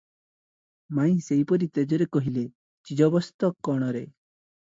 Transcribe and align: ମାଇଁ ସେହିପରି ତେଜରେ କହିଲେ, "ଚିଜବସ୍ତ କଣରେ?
ମାଇଁ 0.99 1.19
ସେହିପରି 1.25 1.67
ତେଜରେ 1.75 2.07
କହିଲେ, 2.17 2.47
"ଚିଜବସ୍ତ 2.91 3.53
କଣରେ? 3.69 4.05